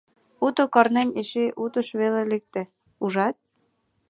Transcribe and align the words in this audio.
—Уто 0.45 0.63
корнем 0.73 1.09
эше 1.21 1.45
утыш 1.63 1.87
веле 1.99 2.21
лекте, 2.31 2.61
ужат? 3.03 3.35